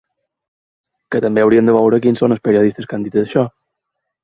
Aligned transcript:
Que 1.15 1.21
també 1.25 1.43
hauríem 1.43 1.69
de 1.69 1.77
veure 1.77 2.01
quins 2.07 2.23
són 2.25 2.35
els 2.37 2.43
periodistes 2.49 2.89
que 2.91 2.99
han 3.01 3.07
dit 3.11 3.21
això. 3.25 3.47